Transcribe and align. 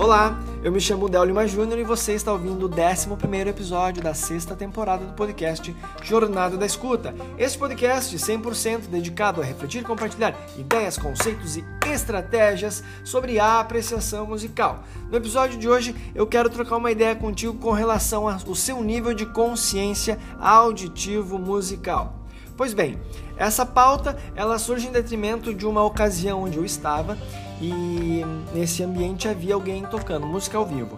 Olá, 0.00 0.38
eu 0.62 0.70
me 0.70 0.80
chamo 0.80 1.08
Del 1.08 1.24
Lima 1.24 1.44
Júnior 1.48 1.76
e 1.76 1.82
você 1.82 2.12
está 2.12 2.32
ouvindo 2.32 2.66
o 2.66 2.70
11 2.70 3.48
episódio 3.48 4.00
da 4.00 4.14
sexta 4.14 4.54
temporada 4.54 5.04
do 5.04 5.12
podcast 5.12 5.74
Jornada 6.04 6.56
da 6.56 6.64
Escuta. 6.64 7.12
Este 7.36 7.58
podcast 7.58 8.16
100% 8.16 8.86
dedicado 8.86 9.40
a 9.40 9.44
refletir 9.44 9.80
e 9.80 9.84
compartilhar 9.84 10.36
ideias, 10.56 10.96
conceitos 10.96 11.56
e 11.56 11.64
estratégias 11.92 12.84
sobre 13.02 13.40
a 13.40 13.58
apreciação 13.58 14.24
musical. 14.24 14.84
No 15.10 15.16
episódio 15.16 15.58
de 15.58 15.68
hoje 15.68 15.96
eu 16.14 16.28
quero 16.28 16.48
trocar 16.48 16.76
uma 16.76 16.92
ideia 16.92 17.16
contigo 17.16 17.54
com 17.54 17.72
relação 17.72 18.28
ao 18.28 18.54
seu 18.54 18.80
nível 18.80 19.12
de 19.12 19.26
consciência 19.26 20.16
auditivo 20.38 21.40
musical. 21.40 22.14
Pois 22.56 22.72
bem, 22.72 23.00
essa 23.36 23.66
pauta 23.66 24.16
ela 24.36 24.60
surge 24.60 24.86
em 24.86 24.92
detrimento 24.92 25.52
de 25.52 25.66
uma 25.66 25.82
ocasião 25.82 26.44
onde 26.44 26.56
eu 26.56 26.64
estava 26.64 27.18
e 27.60 28.22
nesse 28.54 28.82
ambiente 28.82 29.28
havia 29.28 29.54
alguém 29.54 29.82
tocando 29.84 30.26
música 30.26 30.58
ao 30.58 30.66
vivo. 30.66 30.96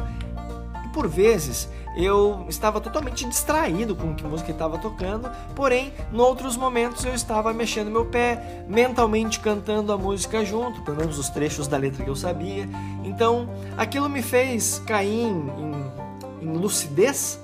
E 0.84 0.88
por 0.88 1.08
vezes 1.08 1.68
eu 1.96 2.44
estava 2.48 2.80
totalmente 2.80 3.26
distraído 3.28 3.96
com 3.96 4.14
que 4.14 4.24
música 4.24 4.50
estava 4.50 4.78
tocando, 4.78 5.30
porém, 5.54 5.92
em 6.12 6.18
outros 6.18 6.56
momentos 6.56 7.04
eu 7.04 7.14
estava 7.14 7.52
mexendo 7.52 7.90
meu 7.90 8.06
pé, 8.06 8.64
mentalmente 8.68 9.40
cantando 9.40 9.92
a 9.92 9.98
música 9.98 10.44
junto, 10.44 10.82
pelo 10.82 10.98
menos 10.98 11.18
os 11.18 11.28
trechos 11.28 11.66
da 11.66 11.76
letra 11.76 12.04
que 12.04 12.10
eu 12.10 12.16
sabia. 12.16 12.68
Então, 13.04 13.48
aquilo 13.76 14.08
me 14.08 14.22
fez 14.22 14.80
cair 14.86 15.26
em, 15.26 15.50
em, 16.42 16.48
em 16.48 16.56
lucidez, 16.56 17.40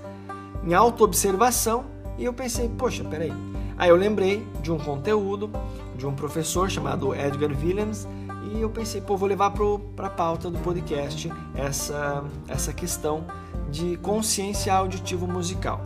em 0.65 0.75
autoobservação, 0.75 1.85
e 2.19 2.25
eu 2.25 2.33
pensei, 2.33 2.69
poxa, 2.69 3.05
peraí. 3.05 3.33
Aí 3.77 3.91
eu 3.91 3.97
lembrei 3.97 4.47
de 4.63 4.73
um 4.73 4.79
conteúdo 4.79 5.51
de 5.97 6.07
um 6.07 6.15
professor 6.15 6.71
chamado 6.71 7.15
Edgar 7.15 7.51
Williams 7.51 8.07
e 8.55 8.61
eu 8.61 8.71
pensei, 8.71 9.01
pô, 9.01 9.17
vou 9.17 9.29
levar 9.29 9.51
para 9.51 10.07
a 10.07 10.11
pauta 10.11 10.51
do 10.51 10.59
podcast 10.59 11.33
essa, 11.55 12.25
essa 12.49 12.73
questão 12.73 13.25
de 13.71 13.97
consciência 13.99 14.73
auditivo 14.73 15.27
musical. 15.27 15.81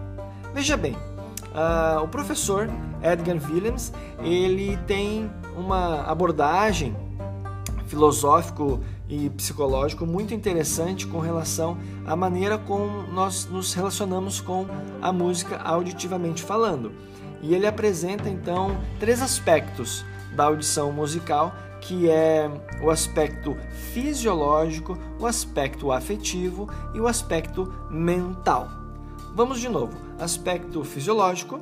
Veja 0.53 0.77
bem, 0.77 0.93
uh, 0.93 2.03
o 2.03 2.09
professor 2.09 2.69
Edgar 3.03 3.37
Williams 3.51 3.93
ele 4.23 4.77
tem 4.87 5.31
uma 5.57 6.03
abordagem 6.03 6.95
filosófico 7.87 8.81
e 9.09 9.29
psicológico 9.31 10.07
muito 10.07 10.33
interessante 10.33 11.07
com 11.07 11.19
relação 11.19 11.77
à 12.07 12.15
maneira 12.15 12.57
como 12.57 13.03
nós 13.13 13.47
nos 13.47 13.75
relacionamos 13.75 14.41
com 14.41 14.67
a 15.03 15.13
música 15.13 15.57
auditivamente 15.57 16.43
falando. 16.43 16.93
E 17.43 17.55
ele 17.55 17.67
apresenta 17.67 18.29
então 18.29 18.79
três 19.01 19.21
aspectos 19.21 20.05
da 20.37 20.45
audição 20.45 20.93
musical 20.93 21.53
que 21.81 22.11
é 22.11 22.51
o 22.83 22.91
aspecto 22.91 23.57
fisiológico, 23.93 24.99
o 25.19 25.27
aspecto 25.27 25.91
afetivo 25.91 26.69
e 26.95 27.01
o 27.01 27.07
aspecto 27.07 27.73
mental. 27.91 28.69
Vamos 29.35 29.61
de 29.61 29.69
novo: 29.69 29.97
aspecto 30.19 30.85
fisiológico, 30.85 31.61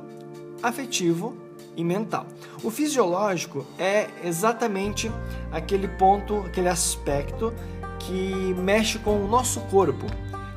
afetivo 0.61 1.35
e 1.75 1.83
mental. 1.83 2.25
O 2.63 2.69
fisiológico 2.69 3.65
é 3.77 4.07
exatamente 4.23 5.11
aquele 5.51 5.87
ponto, 5.87 6.39
aquele 6.41 6.67
aspecto 6.67 7.53
que 7.99 8.53
mexe 8.57 8.99
com 8.99 9.23
o 9.23 9.27
nosso 9.27 9.61
corpo. 9.61 10.05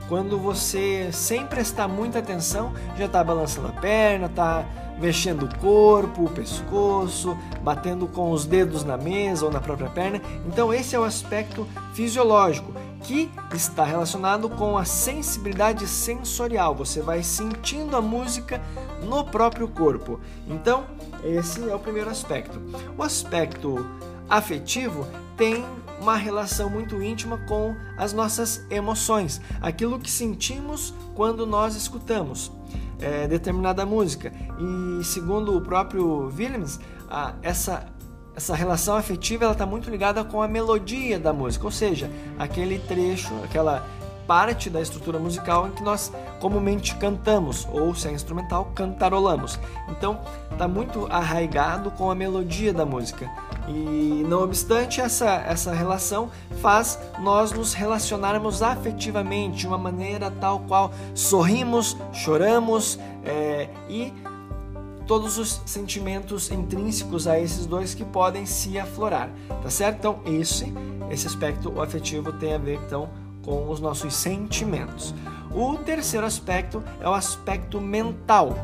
Quando 0.08 0.38
você 0.38 1.10
sem 1.12 1.46
prestar 1.46 1.88
muita 1.88 2.18
atenção, 2.18 2.74
já 2.98 3.06
está 3.06 3.22
balançando 3.24 3.68
a 3.68 3.72
perna, 3.72 4.26
está 4.26 4.66
mexendo 5.02 5.46
o 5.46 5.58
corpo, 5.58 6.26
o 6.26 6.30
pescoço, 6.30 7.36
batendo 7.60 8.06
com 8.06 8.30
os 8.30 8.46
dedos 8.46 8.84
na 8.84 8.96
mesa 8.96 9.44
ou 9.44 9.50
na 9.50 9.60
própria 9.60 9.90
perna. 9.90 10.22
Então, 10.46 10.72
esse 10.72 10.94
é 10.94 10.98
o 10.98 11.02
aspecto 11.02 11.66
fisiológico 11.92 12.72
que 13.02 13.28
está 13.52 13.82
relacionado 13.84 14.48
com 14.48 14.78
a 14.78 14.84
sensibilidade 14.84 15.88
sensorial. 15.88 16.72
Você 16.76 17.02
vai 17.02 17.20
sentindo 17.24 17.96
a 17.96 18.00
música 18.00 18.62
no 19.02 19.24
próprio 19.24 19.66
corpo. 19.66 20.20
Então, 20.46 20.84
esse 21.24 21.68
é 21.68 21.74
o 21.74 21.80
primeiro 21.80 22.08
aspecto. 22.08 22.62
O 22.96 23.02
aspecto 23.02 23.84
afetivo 24.30 25.04
tem 25.36 25.64
uma 26.00 26.14
relação 26.14 26.70
muito 26.70 27.02
íntima 27.02 27.38
com 27.48 27.74
as 27.96 28.12
nossas 28.12 28.64
emoções, 28.70 29.40
aquilo 29.60 29.98
que 29.98 30.10
sentimos 30.10 30.94
quando 31.16 31.44
nós 31.44 31.74
escutamos 31.74 32.52
é, 33.02 33.26
determinada 33.26 33.84
música. 33.84 34.32
E 34.58 35.04
segundo 35.04 35.56
o 35.56 35.60
próprio 35.60 36.32
Williams, 36.36 36.80
a, 37.10 37.34
essa 37.42 37.86
essa 38.34 38.54
relação 38.54 38.96
afetiva 38.96 39.44
ela 39.44 39.52
está 39.52 39.66
muito 39.66 39.90
ligada 39.90 40.24
com 40.24 40.40
a 40.40 40.48
melodia 40.48 41.18
da 41.18 41.34
música, 41.34 41.66
ou 41.66 41.70
seja, 41.70 42.10
aquele 42.38 42.78
trecho, 42.78 43.30
aquela 43.44 43.86
parte 44.26 44.70
da 44.70 44.80
estrutura 44.80 45.18
musical 45.18 45.68
em 45.68 45.72
que 45.72 45.82
nós 45.82 46.12
comumente 46.40 46.94
cantamos, 46.96 47.68
ou 47.70 47.94
se 47.94 48.08
é 48.08 48.12
instrumental, 48.12 48.72
cantarolamos. 48.74 49.58
Então, 49.88 50.20
está 50.50 50.66
muito 50.66 51.06
arraigado 51.10 51.90
com 51.90 52.10
a 52.10 52.14
melodia 52.14 52.72
da 52.72 52.86
música. 52.86 53.30
E 53.74 54.24
não 54.28 54.42
obstante 54.42 55.00
essa, 55.00 55.30
essa 55.46 55.72
relação 55.72 56.30
faz 56.60 56.98
nós 57.20 57.52
nos 57.52 57.72
relacionarmos 57.72 58.62
afetivamente 58.62 59.58
de 59.58 59.66
uma 59.66 59.78
maneira 59.78 60.30
tal 60.30 60.60
qual 60.60 60.92
sorrimos, 61.14 61.96
choramos 62.12 62.98
é, 63.24 63.68
e 63.88 64.12
todos 65.06 65.38
os 65.38 65.62
sentimentos 65.64 66.50
intrínsecos 66.50 67.26
a 67.26 67.38
esses 67.40 67.66
dois 67.66 67.94
que 67.94 68.04
podem 68.04 68.44
se 68.46 68.78
aflorar, 68.78 69.30
tá 69.62 69.70
certo? 69.70 69.96
Então 69.98 70.20
esse 70.26 70.72
esse 71.10 71.26
aspecto 71.26 71.80
afetivo 71.80 72.32
tem 72.32 72.54
a 72.54 72.58
ver 72.58 72.80
então 72.86 73.10
com 73.44 73.68
os 73.68 73.80
nossos 73.80 74.14
sentimentos. 74.14 75.14
O 75.54 75.76
terceiro 75.76 76.24
aspecto 76.24 76.82
é 77.00 77.08
o 77.08 77.12
aspecto 77.12 77.80
mental 77.80 78.56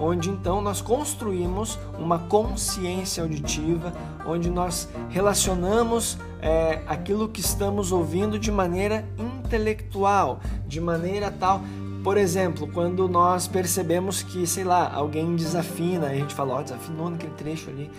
onde 0.00 0.30
então 0.30 0.60
nós 0.60 0.80
construímos 0.80 1.78
uma 1.98 2.18
consciência 2.18 3.22
auditiva, 3.22 3.92
onde 4.26 4.50
nós 4.50 4.88
relacionamos 5.08 6.18
é, 6.40 6.82
aquilo 6.86 7.28
que 7.28 7.40
estamos 7.40 7.92
ouvindo 7.92 8.38
de 8.38 8.50
maneira 8.50 9.04
intelectual, 9.18 10.40
de 10.66 10.80
maneira 10.80 11.30
tal. 11.30 11.62
Por 12.02 12.16
exemplo, 12.16 12.68
quando 12.72 13.08
nós 13.08 13.48
percebemos 13.48 14.22
que, 14.22 14.46
sei 14.46 14.64
lá, 14.64 14.92
alguém 14.92 15.34
desafina, 15.34 16.06
a 16.06 16.14
gente 16.14 16.34
fala, 16.34 16.54
ó, 16.54 16.60
oh, 16.60 16.62
desafinou 16.62 17.10
naquele 17.10 17.32
trecho 17.32 17.68
ali, 17.70 17.90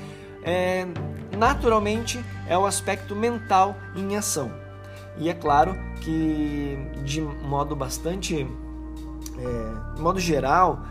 é, 0.43 0.87
naturalmente 1.37 2.23
é 2.47 2.57
o 2.57 2.65
aspecto 2.65 3.15
mental 3.15 3.75
em 3.95 4.15
ação. 4.15 4.49
E 5.17 5.29
é 5.29 5.33
claro 5.33 5.75
que, 6.01 6.77
de 7.03 7.21
modo 7.21 7.75
bastante, 7.75 8.47
é, 9.37 9.95
de 9.95 10.01
modo 10.01 10.19
geral, 10.19 10.83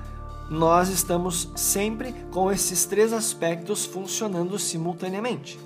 nós 0.48 0.88
estamos 0.88 1.50
sempre 1.56 2.12
com 2.30 2.50
esses 2.50 2.84
três 2.86 3.12
aspectos 3.12 3.84
funcionando 3.84 4.58
simultaneamente. 4.58 5.58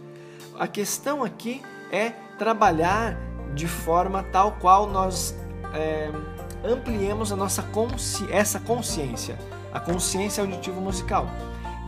A 0.59 0.67
questão 0.67 1.23
aqui 1.23 1.63
é 1.93 2.11
trabalhar 2.39 3.17
de 3.55 3.67
forma 3.67 4.23
tal 4.23 4.53
qual 4.53 4.89
nós 4.89 5.35
é, 5.75 6.11
ampliemos 6.65 7.33
a 7.33 7.37
nossa 7.37 7.63
consci 7.63 8.27
essa 8.31 8.61
consciência, 8.61 9.39
a 9.73 9.81
consciência 9.81 10.43
auditivo 10.43 10.81
musical. 10.81 11.29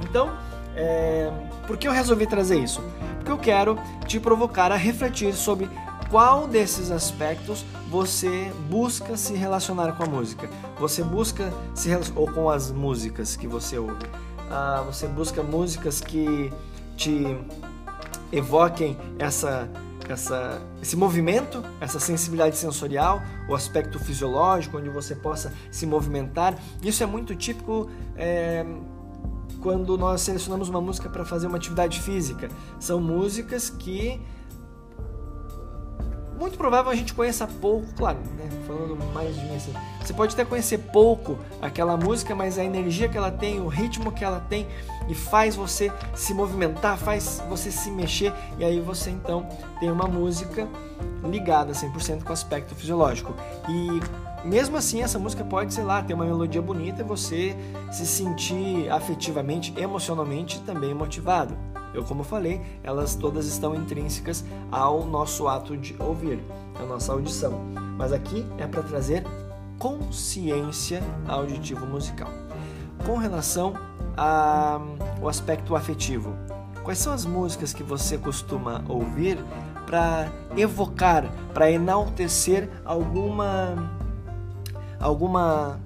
Então, 0.03 0.37
é, 0.75 1.31
por 1.67 1.77
que 1.77 1.87
eu 1.87 1.93
resolvi 1.93 2.27
trazer 2.27 2.59
isso? 2.59 2.83
Porque 3.17 3.31
eu 3.31 3.39
quero 3.39 3.79
te 4.07 4.19
provocar 4.19 4.73
a 4.73 4.77
refletir 4.77 5.33
sobre 5.35 5.71
qual 6.13 6.47
desses 6.47 6.91
aspectos 6.91 7.65
você 7.91 8.53
busca 8.69 9.17
se 9.17 9.33
relacionar 9.33 9.93
com 9.93 10.03
a 10.03 10.07
música? 10.07 10.47
Você 10.79 11.03
busca 11.03 11.51
se 11.75 11.89
ou 12.15 12.31
com 12.31 12.51
as 12.51 12.71
músicas 12.71 13.35
que 13.35 13.49
você 13.49 13.79
ouve? 13.79 14.05
Ah, 14.51 14.85
você 14.85 15.07
busca 15.07 15.43
músicas 15.43 16.03
que 16.03 16.53
te 16.99 17.35
evoquem 18.31 18.95
essa, 19.19 19.67
essa, 20.07 20.61
esse 20.83 20.97
movimento, 20.97 21.65
essa 21.81 21.99
sensibilidade 21.99 22.59
sensorial, 22.59 23.23
o 23.49 23.55
aspecto 23.55 23.99
fisiológico, 23.99 24.77
onde 24.77 24.91
você 24.91 25.17
possa 25.17 25.51
se 25.71 25.87
movimentar. 25.87 26.59
Isso 26.83 27.03
é 27.03 27.07
muito 27.07 27.35
típico. 27.35 27.89
É, 28.17 28.67
quando 29.63 29.97
nós 29.97 30.21
selecionamos 30.21 30.69
uma 30.69 30.81
música 30.81 31.09
para 31.09 31.25
fazer 31.25 31.47
uma 31.47 31.57
atividade 31.57 32.01
física. 32.01 32.49
São 32.81 33.01
músicas 33.01 33.71
que 33.71 34.21
muito 36.43 36.59
provável 36.59 36.91
a 36.91 36.95
gente 36.95 37.15
conheça 37.15 37.47
pouco, 37.47 37.87
claro, 37.97 38.19
né? 38.37 38.49
Falando 38.67 38.97
mais 39.15 39.35
de 39.35 39.45
mim 39.45 39.55
assim. 39.55 39.73
Você 40.01 40.13
pode 40.13 40.35
até 40.35 40.45
conhecer 40.45 40.79
pouco 40.79 41.39
aquela 41.61 41.97
música, 41.97 42.35
mas 42.35 42.59
a 42.59 42.65
energia 42.65 43.09
que 43.09 43.17
ela 43.17 43.31
tem, 43.31 43.61
o 43.61 43.69
ritmo 43.69 44.11
que 44.11 44.25
ela 44.25 44.41
tem 44.41 44.67
e 45.09 45.15
faz 45.15 45.55
você 45.55 45.93
se 46.15 46.35
movimentar, 46.35 46.99
faz 46.99 47.41
você 47.49 47.71
se 47.71 47.91
mexer 47.93 48.33
e 48.59 48.65
aí 48.65 48.81
você 48.81 49.11
então 49.11 49.49
tem 49.79 49.91
uma 49.91 50.09
música 50.09 50.69
ligada 51.23 51.73
100% 51.73 52.25
com 52.25 52.31
o 52.31 52.33
aspecto 52.33 52.75
fisiológico. 52.75 53.33
E 53.69 54.01
mesmo 54.45 54.77
assim, 54.77 55.01
essa 55.01 55.21
música 55.21 55.45
pode, 55.45 55.73
sei 55.73 55.85
lá, 55.85 56.03
ter 56.03 56.15
uma 56.15 56.25
melodia 56.25 56.61
bonita 56.61 57.03
e 57.03 57.05
você 57.05 57.57
se 57.93 58.05
sentir 58.05 58.91
afetivamente, 58.91 59.73
emocionalmente 59.79 60.61
também 60.63 60.93
motivado. 60.93 61.57
Eu 61.95 62.05
como 62.05 62.25
falei, 62.25 62.61
elas 62.83 63.15
todas 63.15 63.47
estão 63.47 63.75
intrínsecas 63.75 64.45
ao 64.71 65.05
nosso 65.05 65.49
ato 65.49 65.77
de 65.77 65.95
ouvir, 65.99 66.43
à 66.81 66.85
nossa 66.85 67.13
audição. 67.13 67.61
Mas 67.97 68.13
aqui 68.13 68.47
é 68.59 68.67
para 68.67 68.83
trazer 68.83 69.25
consciência 69.79 71.03
auditivo 71.27 71.87
musical. 71.87 72.31
Com 73.05 73.17
relação 73.17 73.75
ao 74.17 75.29
aspecto 75.29 75.75
afetivo, 75.75 76.35
quais 76.83 76.99
são 76.99 77.13
as 77.13 77.25
músicas 77.25 77.73
que 77.73 77.83
você 77.83 78.17
costuma 78.17 78.85
ouvir 78.89 79.39
para 79.87 80.31
evocar, 80.57 81.25
para 81.53 81.71
enaltecer 81.71 82.71
alguma 82.85 84.01
alguma 85.01 85.81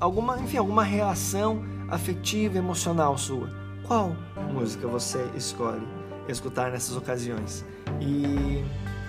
alguma, 0.00 0.38
enfim, 0.38 0.58
alguma 0.58 0.84
reação 0.84 1.62
afetiva, 1.88 2.56
emocional 2.56 3.18
sua? 3.18 3.67
Qual 3.88 4.14
música 4.52 4.86
você 4.86 5.30
escolhe 5.34 5.88
escutar 6.28 6.70
nessas 6.70 6.94
ocasiões? 6.94 7.64
E, 7.98 8.62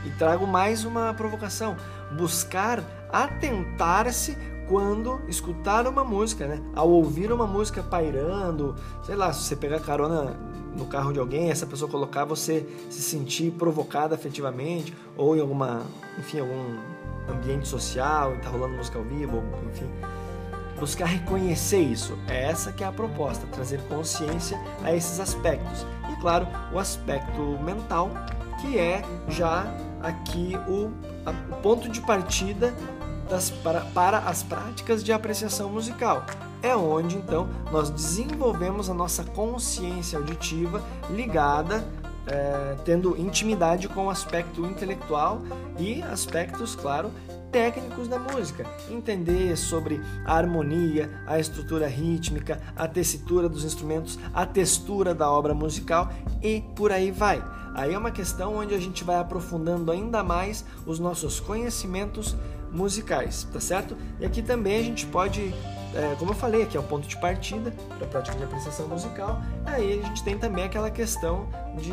e 0.05 0.09
trago 0.17 0.47
mais 0.47 0.85
uma 0.85 1.13
provocação: 1.13 1.75
buscar 2.17 2.81
atentar-se 3.11 4.37
quando 4.69 5.19
escutar 5.27 5.85
uma 5.85 6.05
música, 6.05 6.47
né? 6.47 6.61
Ao 6.73 6.89
ouvir 6.89 7.29
uma 7.29 7.45
música 7.45 7.83
pairando, 7.83 8.73
sei 9.03 9.17
lá, 9.17 9.33
se 9.33 9.43
você 9.43 9.55
pegar 9.57 9.81
carona 9.81 10.37
no 10.73 10.85
carro 10.85 11.11
de 11.11 11.19
alguém, 11.19 11.51
essa 11.51 11.65
pessoa 11.65 11.91
colocar 11.91 12.23
você 12.23 12.65
se 12.89 13.01
sentir 13.01 13.51
provocada 13.51 14.15
afetivamente 14.15 14.95
ou 15.17 15.35
em 15.35 15.41
alguma, 15.41 15.81
enfim, 16.17 16.39
algum 16.39 16.77
ambiente 17.29 17.67
social, 17.67 18.33
e 18.33 18.37
tá 18.37 18.47
rolando 18.47 18.77
música 18.77 18.97
ao 18.97 19.03
vivo, 19.03 19.43
enfim, 19.69 19.89
buscar 20.79 21.05
reconhecer 21.05 21.79
isso. 21.79 22.17
É 22.27 22.45
essa 22.45 22.71
que 22.71 22.83
é 22.83 22.87
a 22.87 22.91
proposta, 22.91 23.45
trazer 23.47 23.81
consciência 23.87 24.59
a 24.83 24.95
esses 24.95 25.19
aspectos. 25.19 25.85
E 26.11 26.15
claro, 26.21 26.47
o 26.73 26.79
aspecto 26.79 27.41
mental, 27.63 28.09
que 28.61 28.77
é 28.77 29.03
já 29.27 29.65
aqui 30.01 30.57
o, 30.67 30.91
a, 31.25 31.31
o 31.31 31.61
ponto 31.61 31.89
de 31.89 32.01
partida 32.01 32.73
das, 33.29 33.49
para, 33.49 33.81
para 33.81 34.19
as 34.19 34.41
práticas 34.41 35.03
de 35.03 35.11
apreciação 35.13 35.69
musical. 35.69 36.25
É 36.61 36.75
onde 36.75 37.15
então 37.15 37.47
nós 37.71 37.89
desenvolvemos 37.89 38.89
a 38.89 38.93
nossa 38.93 39.23
consciência 39.23 40.19
auditiva 40.19 40.81
ligada 41.09 41.85
é, 42.29 42.75
tendo 42.85 43.17
intimidade 43.17 43.87
com 43.87 44.05
o 44.05 44.09
aspecto 44.09 44.65
intelectual 44.65 45.41
e 45.77 46.01
aspectos, 46.03 46.75
claro, 46.75 47.11
técnicos 47.51 48.07
da 48.07 48.19
música, 48.19 48.65
entender 48.89 49.55
sobre 49.57 50.01
a 50.25 50.35
harmonia, 50.35 51.09
a 51.25 51.39
estrutura 51.39 51.87
rítmica, 51.87 52.61
a 52.75 52.87
tessitura 52.87 53.49
dos 53.49 53.63
instrumentos, 53.63 54.19
a 54.33 54.45
textura 54.45 55.13
da 55.13 55.29
obra 55.29 55.53
musical 55.53 56.11
e 56.41 56.61
por 56.75 56.91
aí 56.91 57.11
vai. 57.11 57.43
Aí 57.73 57.93
é 57.93 57.97
uma 57.97 58.11
questão 58.11 58.55
onde 58.55 58.73
a 58.73 58.79
gente 58.79 59.03
vai 59.03 59.17
aprofundando 59.17 59.91
ainda 59.91 60.23
mais 60.23 60.65
os 60.85 60.99
nossos 60.99 61.39
conhecimentos 61.39 62.35
musicais, 62.71 63.47
tá 63.51 63.59
certo? 63.59 63.97
E 64.19 64.25
aqui 64.25 64.41
também 64.41 64.79
a 64.79 64.83
gente 64.83 65.05
pode 65.05 65.53
é, 65.95 66.15
como 66.19 66.31
eu 66.31 66.35
falei, 66.35 66.63
aqui 66.63 66.77
é 66.77 66.79
o 66.79 66.83
ponto 66.83 67.07
de 67.07 67.17
partida 67.17 67.73
para 67.97 68.05
a 68.05 68.09
prática 68.09 68.37
de 68.37 68.43
apreciação 68.43 68.87
musical. 68.87 69.41
Aí 69.65 70.01
a 70.03 70.07
gente 70.07 70.23
tem 70.23 70.37
também 70.37 70.65
aquela 70.65 70.91
questão 70.91 71.47
de 71.77 71.91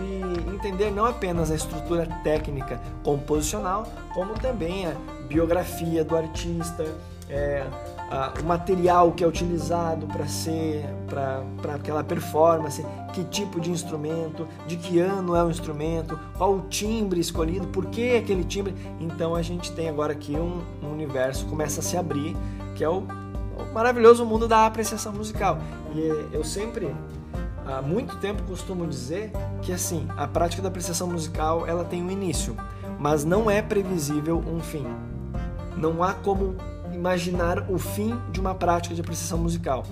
entender 0.55 0.91
não 0.91 1.07
apenas 1.07 1.51
a 1.51 1.55
estrutura 1.55 2.07
técnica 2.23 2.81
composicional, 3.03 3.87
como 4.13 4.35
também 4.35 4.87
a 4.87 4.95
biografia 5.29 6.05
do 6.05 6.17
artista, 6.17 6.85
é, 7.29 7.67
a, 8.11 8.35
o 8.41 8.45
material 8.45 9.13
que 9.13 9.25
é 9.25 9.27
utilizado 9.27 10.07
para 10.07 10.27
ser 10.29 10.85
para 11.07 11.75
aquela 11.75 12.05
performance, 12.05 12.85
que 13.13 13.25
tipo 13.25 13.61
de 13.61 13.71
instrumento, 13.71 14.47
de 14.67 14.77
que 14.77 15.01
ano 15.01 15.35
é 15.35 15.43
o 15.43 15.51
instrumento, 15.51 16.19
qual 16.37 16.55
o 16.55 16.61
timbre 16.69 17.19
escolhido, 17.19 17.67
por 17.69 17.87
que 17.87 18.17
aquele 18.17 18.45
timbre. 18.45 18.75
Então 19.01 19.35
a 19.35 19.43
gente 19.43 19.73
tem 19.73 19.89
agora 19.89 20.13
aqui 20.13 20.37
um, 20.37 20.63
um 20.83 20.93
universo 20.93 21.47
começa 21.47 21.81
a 21.81 21.83
se 21.83 21.97
abrir, 21.97 22.37
que 22.75 22.85
é 22.85 22.89
o 22.89 23.07
o 23.57 23.73
maravilhoso 23.73 24.25
mundo 24.25 24.47
da 24.47 24.67
apreciação 24.67 25.13
musical. 25.13 25.59
E 25.95 26.35
eu 26.35 26.45
sempre, 26.45 26.95
há 27.67 27.81
muito 27.81 28.17
tempo, 28.19 28.43
costumo 28.43 28.87
dizer 28.87 29.33
que 29.63 29.73
assim, 29.73 30.07
a 30.17 30.27
prática 30.27 30.63
da 30.63 30.69
apreciação 30.69 31.09
musical 31.09 31.67
ela 31.67 31.85
tem 31.85 32.03
um 32.03 32.11
início, 32.11 32.57
mas 32.99 33.25
não 33.25 33.51
é 33.51 33.63
previsível 33.63 34.39
um 34.47 34.61
fim. 34.61 34.87
Não 35.77 36.03
há 36.03 36.15
como 36.15 36.57
imaginar 36.93 37.71
o 37.71 37.79
fim 37.79 38.19
de 38.31 38.41
uma 38.41 38.55
prática 38.55 38.95
de 38.95 39.01
apreciação 39.01 39.39
musical, 39.39 39.85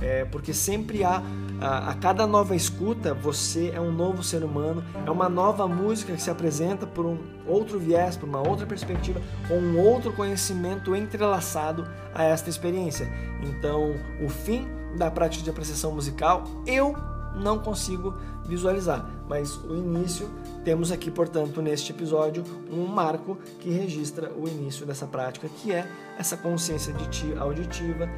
é, 0.00 0.24
porque 0.24 0.52
sempre 0.52 1.02
há 1.04 1.22
a, 1.60 1.90
a, 1.90 1.94
cada 1.94 2.26
nova 2.26 2.54
escuta, 2.54 3.14
você 3.14 3.70
é 3.74 3.80
um 3.80 3.90
novo 3.90 4.22
ser 4.22 4.44
humano, 4.44 4.84
é 5.06 5.10
uma 5.10 5.28
nova 5.28 5.66
música 5.66 6.12
que 6.12 6.20
se 6.20 6.30
apresenta 6.30 6.86
por 6.86 7.06
um 7.06 7.18
outro 7.46 7.78
viés, 7.78 8.16
por 8.16 8.28
uma 8.28 8.46
outra 8.46 8.66
perspectiva, 8.66 9.20
com 9.48 9.54
um 9.54 9.78
outro 9.78 10.12
conhecimento 10.12 10.94
entrelaçado 10.94 11.88
a 12.14 12.24
esta 12.24 12.50
experiência. 12.50 13.08
Então, 13.42 13.94
o 14.22 14.28
fim 14.28 14.68
da 14.96 15.10
prática 15.10 15.44
de 15.44 15.50
apreciação 15.50 15.92
musical, 15.92 16.44
eu 16.66 16.94
não 17.36 17.58
consigo 17.58 18.14
visualizar, 18.44 19.04
mas 19.28 19.56
o 19.64 19.74
início 19.74 20.28
temos 20.64 20.90
aqui, 20.90 21.10
portanto, 21.10 21.60
neste 21.60 21.92
episódio, 21.92 22.42
um 22.70 22.86
marco 22.86 23.36
que 23.60 23.70
registra 23.70 24.32
o 24.32 24.48
início 24.48 24.86
dessa 24.86 25.06
prática, 25.06 25.48
que 25.48 25.72
é 25.72 25.88
essa 26.18 26.36
consciência 26.36 26.94
auditiva, 27.38 28.08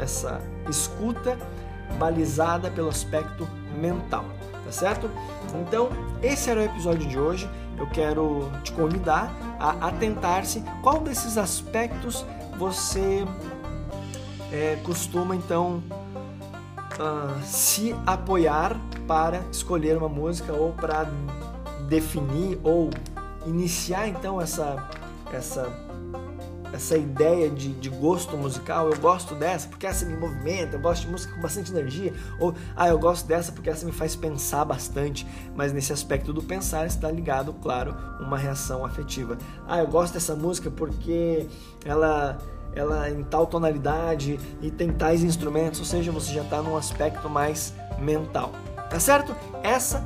essa 0.00 0.40
escuta 0.68 1.38
balizada 1.98 2.70
pelo 2.70 2.88
aspecto 2.88 3.46
mental, 3.80 4.24
tá 4.64 4.72
certo? 4.72 5.10
Então, 5.60 5.90
esse 6.22 6.50
era 6.50 6.60
o 6.60 6.64
episódio 6.64 7.08
de 7.08 7.18
hoje. 7.18 7.48
Eu 7.78 7.88
quero 7.88 8.50
te 8.62 8.72
convidar 8.72 9.32
a 9.58 9.88
atentar-se 9.88 10.62
qual 10.82 11.00
desses 11.00 11.36
aspectos 11.36 12.24
você 12.58 13.26
é, 14.52 14.78
costuma 14.84 15.34
então 15.34 15.82
uh, 16.98 17.42
se 17.44 17.94
apoiar 18.06 18.76
para 19.06 19.42
escolher 19.50 19.96
uma 19.96 20.08
música 20.08 20.52
ou 20.52 20.72
para 20.72 21.06
definir 21.88 22.58
ou 22.62 22.90
iniciar 23.46 24.08
então 24.08 24.40
essa 24.40 24.88
essa 25.32 25.70
essa 26.72 26.96
ideia 26.96 27.50
de, 27.50 27.72
de 27.74 27.90
gosto 27.90 28.36
musical, 28.36 28.88
eu 28.90 28.98
gosto 28.98 29.34
dessa 29.34 29.68
porque 29.68 29.86
essa 29.86 30.06
me 30.06 30.16
movimenta, 30.16 30.76
eu 30.76 30.80
gosto 30.80 31.02
de 31.02 31.12
música 31.12 31.34
com 31.34 31.40
bastante 31.40 31.70
energia, 31.70 32.14
ou 32.38 32.54
ah, 32.74 32.88
eu 32.88 32.98
gosto 32.98 33.26
dessa 33.26 33.52
porque 33.52 33.68
essa 33.68 33.84
me 33.84 33.92
faz 33.92 34.16
pensar 34.16 34.64
bastante, 34.64 35.26
mas 35.54 35.72
nesse 35.72 35.92
aspecto 35.92 36.32
do 36.32 36.42
pensar 36.42 36.86
está 36.86 37.10
ligado, 37.10 37.52
claro, 37.54 37.94
uma 38.20 38.38
reação 38.38 38.84
afetiva. 38.86 39.36
Ah, 39.68 39.80
eu 39.80 39.86
gosto 39.86 40.14
dessa 40.14 40.34
música 40.34 40.70
porque 40.70 41.46
ela 41.84 42.38
ela 42.74 43.08
em 43.10 43.22
tal 43.22 43.46
tonalidade 43.46 44.38
e 44.60 44.70
tem 44.70 44.90
tais 44.92 45.22
instrumentos, 45.22 45.80
ou 45.80 45.86
seja, 45.86 46.10
você 46.10 46.32
já 46.32 46.42
está 46.42 46.62
num 46.62 46.76
aspecto 46.76 47.28
mais 47.28 47.74
mental, 47.98 48.52
tá 48.88 48.98
certo? 48.98 49.34
Essa 49.62 50.04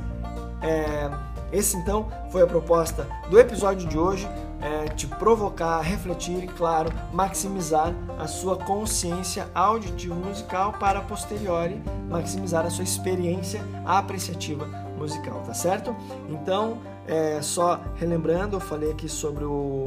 é, 0.61 1.09
esse 1.51 1.77
então 1.77 2.07
foi 2.29 2.41
a 2.41 2.47
proposta 2.47 3.07
do 3.29 3.39
episódio 3.39 3.87
de 3.87 3.97
hoje 3.97 4.27
é, 4.59 4.85
te 4.89 5.07
provocar, 5.07 5.79
refletir 5.81 6.43
e, 6.43 6.47
claro, 6.47 6.91
maximizar 7.13 7.93
a 8.17 8.27
sua 8.27 8.57
consciência 8.57 9.47
auditiva 9.53 10.15
musical 10.15 10.73
para 10.73 10.99
posteriori 11.01 11.81
maximizar 12.09 12.65
a 12.65 12.69
sua 12.69 12.83
experiência 12.83 13.63
apreciativa 13.85 14.65
musical, 14.97 15.41
tá 15.45 15.53
certo? 15.53 15.95
Então, 16.29 16.79
é, 17.05 17.41
só 17.41 17.79
relembrando, 17.95 18.57
eu 18.57 18.59
falei 18.59 18.91
aqui 18.91 19.07
sobre 19.07 19.45
o, 19.45 19.85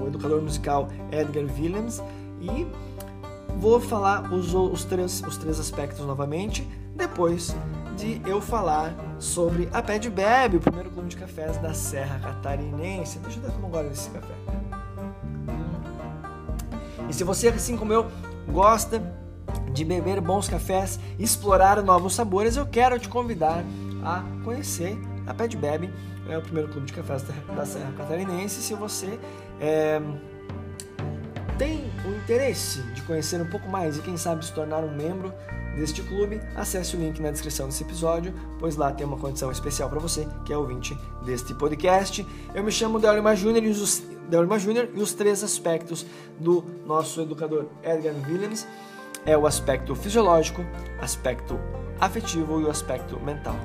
o 0.00 0.06
educador 0.06 0.40
musical 0.42 0.88
Edgar 1.10 1.44
Willems 1.44 2.02
e 2.40 2.66
vou 3.56 3.80
falar 3.80 4.32
os, 4.32 4.54
os, 4.54 4.84
três, 4.84 5.22
os 5.22 5.36
três 5.36 5.60
aspectos 5.60 6.04
novamente 6.04 6.66
depois 6.94 7.54
de 7.96 8.20
eu 8.26 8.40
falar 8.40 8.94
sobre 9.18 9.68
a 9.72 9.82
Pé 9.82 9.98
de 9.98 10.08
Bebe, 10.08 10.56
o 10.56 10.60
primeiro 10.60 10.90
clube 10.90 11.08
de 11.08 11.16
cafés 11.16 11.56
da 11.58 11.74
Serra 11.74 12.18
Catarinense. 12.18 13.18
Deixa 13.18 13.38
eu 13.38 13.42
dar 13.42 13.52
como 13.52 13.66
agora 13.66 13.88
esse 13.88 14.08
café. 14.10 14.34
E 17.08 17.12
se 17.12 17.24
você, 17.24 17.48
assim 17.48 17.76
como 17.76 17.92
eu, 17.92 18.06
gosta 18.48 19.02
de 19.72 19.84
beber 19.84 20.20
bons 20.20 20.48
cafés, 20.48 20.98
explorar 21.18 21.82
novos 21.82 22.14
sabores, 22.14 22.56
eu 22.56 22.66
quero 22.66 22.98
te 22.98 23.08
convidar 23.08 23.64
a 24.04 24.22
conhecer 24.44 24.98
a 25.26 25.46
de 25.46 25.56
Bebe, 25.56 25.92
é 26.28 26.38
o 26.38 26.42
primeiro 26.42 26.68
clube 26.68 26.86
de 26.86 26.92
cafés 26.92 27.24
da 27.54 27.64
Serra 27.64 27.92
Catarinense. 27.96 28.60
Se 28.62 28.74
você 28.74 29.18
é, 29.60 30.00
tem 31.60 31.92
o 32.06 32.16
interesse 32.16 32.80
de 32.94 33.02
conhecer 33.02 33.38
um 33.38 33.44
pouco 33.44 33.68
mais 33.68 33.98
e 33.98 34.00
quem 34.00 34.16
sabe 34.16 34.42
se 34.46 34.50
tornar 34.50 34.82
um 34.82 34.96
membro 34.96 35.30
deste 35.76 36.00
clube, 36.00 36.40
acesse 36.56 36.96
o 36.96 36.98
link 36.98 37.20
na 37.20 37.30
descrição 37.30 37.66
desse 37.66 37.82
episódio, 37.82 38.32
pois 38.58 38.76
lá 38.76 38.90
tem 38.90 39.06
uma 39.06 39.18
condição 39.18 39.52
especial 39.52 39.90
para 39.90 39.98
você, 39.98 40.26
que 40.46 40.54
é 40.54 40.56
ouvinte 40.56 40.98
deste 41.22 41.52
podcast. 41.52 42.26
Eu 42.54 42.64
me 42.64 42.72
chamo 42.72 42.98
Delma 42.98 43.36
Júnior 43.36 43.62
e 43.62 43.68
os 43.68 44.02
Delma 44.30 44.56
e 44.56 45.02
os 45.02 45.12
três 45.12 45.44
aspectos 45.44 46.06
do 46.38 46.64
nosso 46.86 47.20
educador 47.20 47.66
Edgar 47.82 48.14
Williams 48.26 48.66
é 49.26 49.36
o 49.36 49.46
aspecto 49.46 49.94
fisiológico, 49.94 50.64
aspecto 50.98 51.60
afetivo 52.00 52.58
e 52.62 52.64
o 52.64 52.70
aspecto 52.70 53.20
mental. 53.20 53.56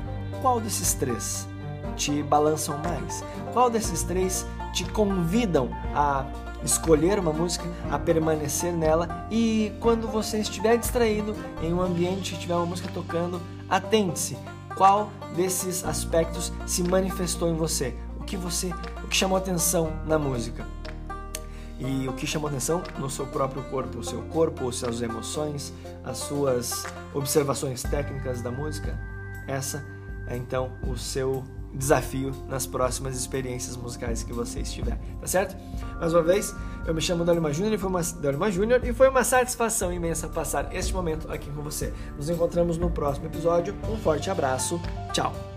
qual 0.42 0.60
desses 0.60 0.94
três 0.96 1.48
te 1.96 2.22
balançam 2.24 2.78
mais? 2.80 3.24
Qual 3.54 3.70
desses 3.70 4.04
três 4.04 4.46
te 4.74 4.84
convidam 4.84 5.70
a 5.96 6.26
escolher 6.66 7.20
uma 7.20 7.32
música, 7.32 7.64
a 7.92 7.98
permanecer 8.00 8.74
nela 8.74 9.28
e 9.32 9.72
quando 9.80 10.08
você 10.08 10.40
estiver 10.40 10.78
distraído 10.78 11.36
em 11.62 11.72
um 11.72 11.82
ambiente, 11.82 12.38
tiver 12.38 12.56
uma 12.56 12.66
música 12.66 12.90
tocando, 12.94 13.40
atente-se. 13.70 14.38
Qual 14.76 15.10
desses 15.36 15.86
aspectos 15.86 16.52
se 16.66 16.84
manifestou 16.84 17.50
em 17.50 17.56
você? 17.56 17.96
O 18.20 18.24
que 18.24 18.36
você, 18.36 18.74
o 19.04 19.08
que 19.08 19.16
chamou 19.16 19.38
atenção 19.38 19.94
na 20.06 20.20
música? 20.20 20.68
E 21.80 22.08
o 22.08 22.14
que 22.14 22.26
chamou 22.26 22.50
atenção 22.50 22.82
no 22.98 23.10
seu 23.10 23.28
próprio 23.28 23.64
corpo, 23.64 24.00
o 24.00 24.04
seu 24.04 24.22
corpo, 24.24 24.68
as 24.68 24.76
suas 24.76 25.02
emoções, 25.02 25.74
as 26.04 26.18
suas 26.18 26.86
observações 27.14 27.84
técnicas 27.84 28.42
da 28.42 28.50
música, 28.50 28.98
essa 29.48 29.86
é 30.28 30.36
então 30.36 30.72
o 30.88 30.98
seu 30.98 31.44
desafio 31.76 32.32
nas 32.48 32.66
próximas 32.66 33.16
experiências 33.16 33.76
musicais 33.76 34.24
que 34.24 34.34
você 34.34 34.62
estiver, 34.62 34.98
tá 35.20 35.28
certo? 35.28 35.56
Mais 36.00 36.14
uma 36.14 36.24
vez, 36.24 36.56
eu 36.86 36.94
me 36.94 37.02
chamo 37.02 37.26
Dalima 37.26 37.52
Júnior 37.52 37.74
e 37.74 37.78
foi 37.78 37.90
uma 37.90 38.52
Júnior 38.52 38.82
e 38.84 38.94
foi 38.94 39.10
uma 39.10 39.24
satisfação 39.24 39.92
imensa 39.92 40.28
passar 40.28 40.74
este 40.74 40.94
momento 40.94 41.32
aqui 41.32 41.50
com 41.52 41.62
você. 41.62 41.94
Nos 42.18 42.30
encontramos 42.30 42.78
no 42.78 42.90
próximo 42.90 43.28
episódio. 43.28 43.76
Um 43.90 43.98
forte 43.98 44.30
abraço. 44.30 44.80
Tchau. 45.12 45.55